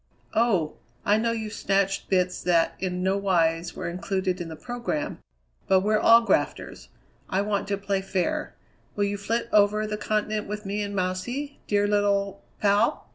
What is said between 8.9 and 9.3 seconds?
Will you